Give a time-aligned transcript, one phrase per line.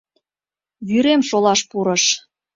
[0.87, 2.03] Вӱрем шолаш пурыш.